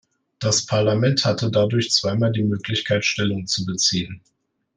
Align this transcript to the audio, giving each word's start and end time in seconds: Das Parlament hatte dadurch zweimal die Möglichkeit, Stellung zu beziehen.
Das 0.39 0.65
Parlament 0.65 1.25
hatte 1.25 1.51
dadurch 1.51 1.91
zweimal 1.91 2.31
die 2.31 2.41
Möglichkeit, 2.41 3.05
Stellung 3.05 3.45
zu 3.45 3.67
beziehen. 3.67 4.21